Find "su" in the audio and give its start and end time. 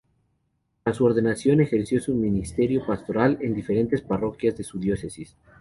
0.97-1.05, 2.01-2.15, 4.63-4.79